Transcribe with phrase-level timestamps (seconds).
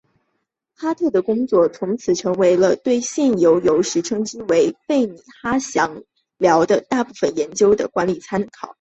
[0.73, 6.03] 哈特的工作从此成为了对现在有时称为费米哈特佯
[6.39, 8.67] 谬的大部分研究的理论参考。